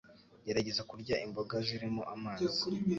[0.45, 2.55] Gerageza kurya imboga zirimo amazi